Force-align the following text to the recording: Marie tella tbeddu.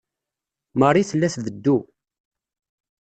Marie 0.79 1.07
tella 1.09 1.27
tbeddu. 1.35 1.77